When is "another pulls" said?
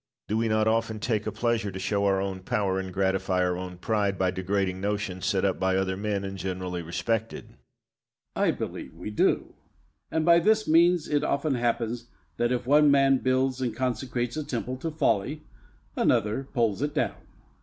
15.95-16.81